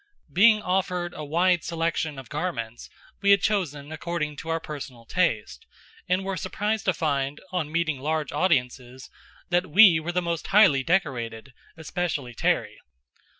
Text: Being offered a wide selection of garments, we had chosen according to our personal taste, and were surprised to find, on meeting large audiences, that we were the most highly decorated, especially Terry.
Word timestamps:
Being 0.33 0.63
offered 0.63 1.13
a 1.13 1.23
wide 1.23 1.63
selection 1.63 2.17
of 2.17 2.27
garments, 2.27 2.89
we 3.21 3.29
had 3.29 3.43
chosen 3.43 3.91
according 3.91 4.35
to 4.37 4.49
our 4.49 4.59
personal 4.59 5.05
taste, 5.05 5.67
and 6.09 6.23
were 6.25 6.35
surprised 6.37 6.85
to 6.85 6.93
find, 6.95 7.39
on 7.51 7.71
meeting 7.71 7.99
large 7.99 8.31
audiences, 8.31 9.11
that 9.51 9.67
we 9.69 9.99
were 9.99 10.11
the 10.11 10.19
most 10.19 10.47
highly 10.47 10.81
decorated, 10.81 11.53
especially 11.77 12.33
Terry. 12.33 12.79